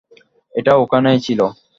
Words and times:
এটা 0.55 0.73
ওখানেই 0.75 1.19
ছিল। 1.19 1.39